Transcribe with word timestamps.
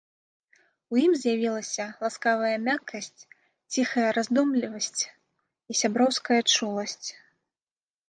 У 0.95 1.01
ім 1.05 1.11
з'явілася 1.23 1.85
ласкавая 2.05 2.55
мяккасць, 2.69 3.21
ціхая 3.75 4.09
раздумлівасці, 4.19 5.07
і 5.15 5.73
сяброўская 5.85 6.41
чуласць. 6.53 7.09